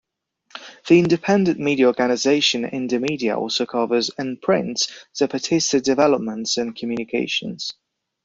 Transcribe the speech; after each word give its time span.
The 0.87 0.97
independent 0.97 1.59
media 1.59 1.85
organization 1.85 2.63
Indymedia 2.63 3.37
also 3.37 3.67
covers 3.67 4.09
and 4.17 4.41
prints 4.41 4.87
Zapatista 5.15 5.79
developments 5.79 6.57
and 6.57 6.75
communications. 6.75 7.71